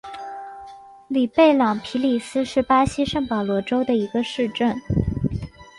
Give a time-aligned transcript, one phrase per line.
[1.07, 4.75] 里贝朗皮里斯是巴西圣保罗州的一个市镇。